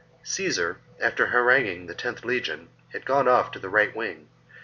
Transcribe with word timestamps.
25. 0.21 0.27
Caesar, 0.29 0.77
after 0.99 1.27
haranguing 1.27 1.85
the 1.85 1.93
loth 2.03 2.25
legion, 2.25 2.69
had 2.91 3.05
gone 3.05 3.27
off 3.27 3.51
to 3.51 3.59
the 3.59 3.69
right 3.69 3.95
wing. 3.95 4.27